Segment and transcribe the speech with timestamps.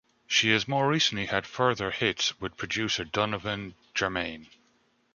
[0.25, 4.47] She has more recently had further hits with producer Donovan Germain.